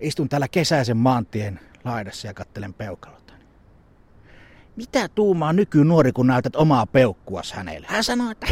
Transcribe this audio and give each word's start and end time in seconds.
Istun 0.00 0.28
täällä 0.28 0.48
kesäisen 0.48 0.96
maantien 0.96 1.60
laidassa 1.84 2.26
ja 2.26 2.34
kattelen 2.34 2.74
peukalota. 2.74 3.32
Mitä 4.76 5.08
tuumaa 5.08 5.52
nykynuori, 5.52 6.12
kun 6.12 6.26
näytät 6.26 6.56
omaa 6.56 6.86
peukkuas 6.86 7.52
hänelle? 7.52 7.86
Hän 7.90 8.04
sanoo, 8.04 8.30
että 8.30 8.46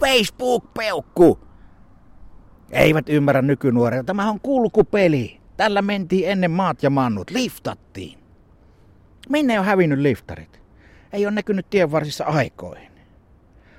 Facebook-peukku. 0.00 1.38
Eivät 2.70 3.08
ymmärrä 3.08 3.42
nykynuoria. 3.42 4.04
Tämä 4.04 4.30
on 4.30 4.40
kulkupeli. 4.40 5.40
Tällä 5.56 5.82
mentiin 5.82 6.28
ennen 6.30 6.50
maat 6.50 6.82
ja 6.82 6.90
mannut. 6.90 7.30
Liftattiin. 7.30 8.18
Minne 9.28 9.58
on 9.58 9.64
hävinnyt 9.64 9.98
liftarit? 9.98 10.62
Ei 11.12 11.26
ole 11.26 11.34
näkynyt 11.34 11.70
tienvarsissa 11.70 12.24
aikoihin. 12.24 12.92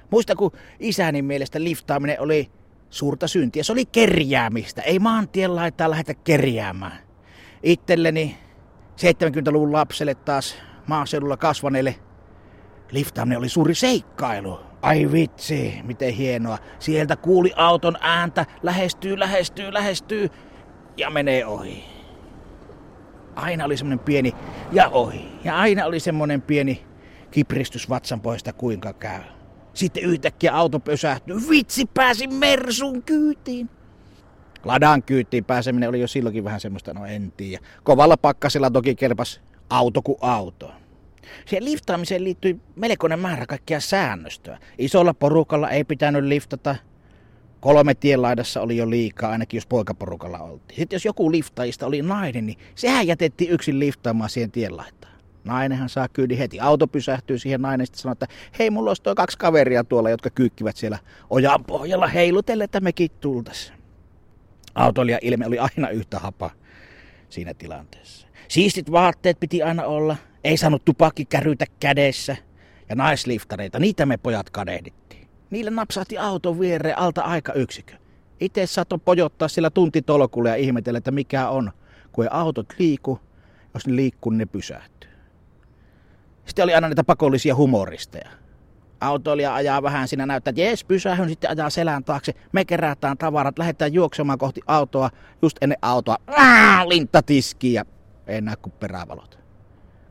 Muista, 0.10 0.36
kun 0.36 0.52
isäni 0.80 1.22
mielestä 1.22 1.64
liftaaminen 1.64 2.22
oli 2.22 2.52
suurta 2.94 3.28
syntiä. 3.28 3.64
Se 3.64 3.72
oli 3.72 3.86
kerjäämistä. 3.86 4.82
Ei 4.82 5.00
maantien 5.00 5.56
laittaa 5.56 5.90
lähdetä 5.90 6.14
kerjäämään. 6.14 7.00
Itselleni 7.64 8.38
70-luvun 9.02 9.72
lapselle 9.72 10.16
taas 10.16 10.56
maaseudulla 10.88 11.38
kasvaneille 11.38 11.96
liftaaminen 12.92 13.38
oli 13.38 13.50
suuri 13.50 13.76
seikkailu. 13.76 14.60
Ai 14.82 15.12
vitsi, 15.12 15.80
miten 15.84 16.14
hienoa. 16.14 16.58
Sieltä 16.80 17.16
kuuli 17.16 17.52
auton 17.56 17.98
ääntä, 18.02 18.46
lähestyy, 18.64 19.20
lähestyy, 19.20 19.74
lähestyy 19.74 20.30
ja 20.98 21.10
menee 21.10 21.46
ohi. 21.46 21.84
Aina 23.36 23.66
oli 23.66 23.78
semmoinen 23.78 24.06
pieni 24.06 24.34
ja 24.72 24.90
ohi. 24.90 25.26
Ja 25.44 25.58
aina 25.58 25.86
oli 25.86 26.00
semmoinen 26.00 26.42
pieni 26.42 26.86
kipristys 27.32 27.90
vatsan 27.90 28.22
poista 28.22 28.54
kuinka 28.54 28.94
käy. 28.94 29.22
Sitten 29.74 30.04
yhtäkkiä 30.04 30.56
auto 30.56 30.80
pysähtyy. 30.80 31.36
Vitsi, 31.50 31.86
pääsin 31.86 32.34
Mersun 32.34 33.04
kyytiin. 33.04 33.70
Ladan 34.64 35.04
kyytiin 35.04 35.46
pääseminen 35.46 35.90
oli 35.90 36.00
jo 36.00 36.08
silloinkin 36.08 36.44
vähän 36.44 36.60
semmoista, 36.60 36.94
no 36.94 37.06
en 37.06 37.34
tiedä. 37.38 37.66
Kovalla 37.84 38.18
pakkasella 38.18 38.72
toki 38.72 38.96
kelpas 38.96 39.42
auto 39.70 40.02
kuin 40.02 40.18
auto. 40.22 40.72
Siihen 41.46 41.66
liftaamiseen 41.66 42.24
liittyi 42.24 42.60
melkoinen 42.76 43.20
määrä 43.20 43.46
kaikkia 43.46 43.80
säännöstöä. 43.80 44.60
Isolla 44.78 45.14
porukalla 45.14 45.70
ei 45.70 45.84
pitänyt 45.84 46.24
liftata. 46.24 46.76
Kolme 47.60 47.94
tienlaidassa 47.96 48.62
oli 48.62 48.78
jo 48.78 48.90
liikaa, 48.90 49.32
ainakin 49.32 49.58
jos 49.58 49.68
poikaporukalla 49.68 50.40
oltiin. 50.40 50.76
Sitten 50.76 50.96
jos 50.96 51.06
joku 51.06 51.32
liftaajista 51.32 51.86
oli 51.86 52.02
nainen, 52.02 52.46
niin 52.46 52.58
sehän 52.76 53.08
jätettiin 53.08 53.52
yksin 53.52 53.80
liftaamaan 53.80 54.30
siihen 54.30 54.52
tienlaitaan. 54.52 55.13
Nainenhan 55.44 55.90
saa 55.90 56.08
kyydin 56.08 56.38
heti. 56.38 56.60
Auto 56.60 56.88
pysähtyy 56.88 57.38
siihen 57.38 57.62
nainen 57.62 57.88
sitten 57.88 58.02
sanoo, 58.02 58.12
että 58.12 58.28
hei, 58.60 58.70
mulla 58.70 58.90
olisi 58.90 59.04
toi 59.04 59.16
kaksi 59.16 59.38
kaveria 59.38 59.84
tuolla, 59.84 60.10
jotka 60.10 60.30
kyykkivät 60.30 60.78
siellä 60.78 61.00
ojan 61.30 61.66
pohjalla 61.66 62.08
heilutelle, 62.08 62.64
että 62.64 62.80
mekin 62.80 63.12
tultaisiin. 63.22 63.78
Autoilija 64.76 65.20
ilme 65.22 65.48
oli 65.48 65.60
aina 65.60 65.90
yhtä 65.90 66.20
hapa 66.20 66.52
siinä 67.30 67.54
tilanteessa. 67.54 68.28
Siistit 68.48 68.92
vaatteet 68.92 69.40
piti 69.40 69.64
aina 69.64 69.84
olla. 69.84 70.16
Ei 70.44 70.58
saanut 70.58 70.86
tupakki 70.86 71.26
kärytä 71.26 71.66
kädessä. 71.80 72.38
Ja 72.90 72.96
naisliftareita, 72.96 73.80
niitä 73.80 74.06
me 74.06 74.18
pojat 74.18 74.50
kadehdittiin. 74.50 75.28
Niille 75.50 75.72
napsahti 75.72 76.18
auton 76.18 76.60
viereen 76.60 76.98
alta 76.98 77.22
aika 77.22 77.54
yksikö. 77.54 77.94
Itse 78.40 78.66
saattoi 78.66 79.00
pojottaa 79.06 79.48
sillä 79.48 79.70
tuntitolkulla 79.70 80.50
ja 80.50 80.56
ihmetellä, 80.56 80.98
että 80.98 81.12
mikä 81.12 81.50
on, 81.50 81.72
kun 82.12 82.24
ei 82.24 82.30
autot 82.34 82.74
liiku. 82.80 83.20
Jos 83.74 83.88
ne 83.88 83.96
liikkuu, 83.96 84.30
niin 84.32 84.38
ne 84.38 84.46
pysähtyy. 84.46 85.10
Sitten 86.46 86.64
oli 86.64 86.74
aina 86.74 86.90
niitä 86.90 87.04
pakollisia 87.04 87.56
humoristeja. 87.56 88.30
Autoilija 89.02 89.56
ajaa 89.56 89.84
vähän 89.84 90.08
siinä 90.08 90.26
näyttää, 90.26 90.50
että 90.50 90.62
jes, 90.62 90.84
pysähyn, 90.84 91.30
sitten 91.30 91.50
ajaa 91.50 91.70
selän 91.70 92.04
taakse. 92.04 92.34
Me 92.52 92.66
kerätään 92.66 93.18
tavarat, 93.18 93.60
lähdetään 93.60 93.94
juoksemaan 93.94 94.40
kohti 94.40 94.62
autoa. 94.68 95.10
Just 95.42 95.58
ennen 95.62 95.78
autoa, 95.82 96.18
Aa, 96.28 96.90
lintta 96.90 97.22
ja 97.64 97.86
ei 98.28 98.42
näe 98.42 98.56
kuin 98.56 98.74
perävalot. 98.80 99.40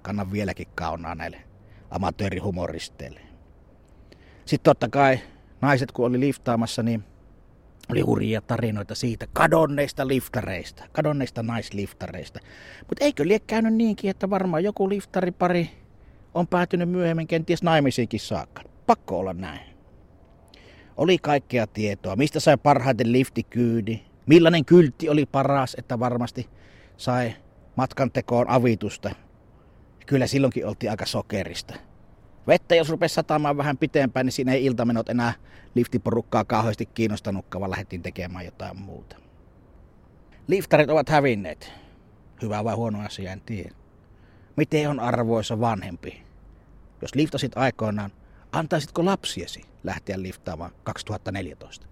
Kannan 0.03 0.33
vieläkin 0.33 0.69
kaunaa 0.75 1.14
näille 1.14 1.41
amatöörihumoristeille. 1.91 3.20
Sitten 4.44 4.70
totta 4.70 4.88
kai 4.88 5.19
naiset, 5.60 5.93
kun 5.93 6.06
oli 6.06 6.20
liftaamassa, 6.20 6.82
niin 6.82 7.04
oli 7.91 8.00
hurjia 8.00 8.41
tarinoita 8.41 8.94
siitä 8.94 9.26
kadonneista 9.32 10.09
liftareista, 10.09 10.84
kadonneista 10.93 11.43
naisliftareista. 11.43 12.41
Mutta 12.88 13.04
eikö 13.04 13.28
lie 13.28 13.38
käynyt 13.38 13.75
niinkin, 13.75 14.10
että 14.10 14.31
varmaan 14.31 14.64
joku 14.64 14.88
liftaripari 14.88 15.70
on 16.34 16.47
päätynyt 16.47 16.88
myöhemmin 16.88 17.26
kenties 17.26 17.62
naimisiinkin 17.62 18.20
saakka. 18.20 18.62
Pakko 18.87 19.19
olla 19.19 19.32
näin. 19.32 19.60
Oli 20.97 21.19
kaikkea 21.19 21.66
tietoa, 21.66 22.16
mistä 22.16 22.41
sai 22.41 22.56
parhaiten 22.56 23.12
liftikyydi, 23.12 24.00
millainen 24.26 24.65
kyltti 24.65 25.09
oli 25.09 25.26
paras, 25.26 25.76
että 25.78 25.98
varmasti 25.98 26.48
sai 26.97 27.34
matkan 27.76 28.10
tekoon 28.10 28.48
avitusta. 28.48 29.10
Kyllä 30.06 30.26
silloinkin 30.26 30.66
oltiin 30.66 30.91
aika 30.91 31.06
sokerista. 31.06 31.75
Vettä 32.47 32.75
jos 32.75 32.91
rupesi 32.91 33.14
satamaan 33.14 33.56
vähän 33.56 33.78
pitempään, 33.78 34.26
niin 34.26 34.32
siinä 34.32 34.53
ei 34.53 34.64
iltamenot 34.64 35.09
enää 35.09 35.32
liftiporukkaa 35.75 36.44
kauheasti 36.44 36.87
kiinnostanutkaan, 36.87 37.60
vaan 37.60 37.70
lähdettiin 37.70 38.03
tekemään 38.03 38.44
jotain 38.44 38.81
muuta. 38.81 39.16
Liftarit 40.49 40.91
ovat 40.91 41.09
hävinneet. 41.09 41.72
Hyvä 42.43 42.64
vai 42.64 42.75
huono 42.75 43.00
asia, 43.00 43.32
en 43.32 43.41
tiedä. 43.41 43.81
Miten 44.56 44.90
on 44.90 45.00
arvoisa 45.00 45.60
vanhempi? 45.60 46.22
Jos 47.02 47.14
liftasit 47.14 47.52
aikoinaan, 47.56 48.10
antaisitko 48.52 49.04
lapsiesi 49.04 49.62
lähteä 49.84 50.22
liftaamaan 50.22 50.72
2014? 50.84 51.86